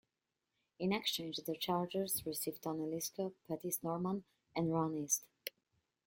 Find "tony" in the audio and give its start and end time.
2.63-2.87